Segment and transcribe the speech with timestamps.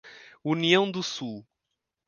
[0.43, 1.45] União do Sul